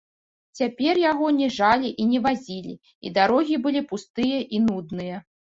Цяпер 0.59 0.99
яго 1.11 1.27
не 1.41 1.49
жалі 1.57 1.91
і 2.03 2.07
не 2.13 2.19
вазілі, 2.25 2.73
і 3.09 3.13
дарогі 3.19 3.55
былі 3.67 3.81
пустыя 3.93 4.39
і 4.57 4.65
нудныя. 4.69 5.25